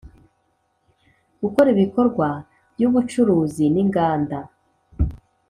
Gukora 1.41 1.67
ibikorwa 1.75 2.27
by 2.73 2.81
ubucuruzi 2.87 3.65
n 3.73 3.75
inganda 3.83 4.39